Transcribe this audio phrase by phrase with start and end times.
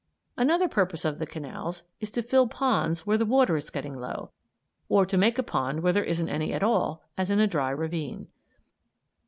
[0.35, 4.31] Another purpose of the canals is to fill ponds where water is getting low;
[4.89, 7.69] or to make a pond where there isn't any at all, as in a dry
[7.69, 8.27] ravine.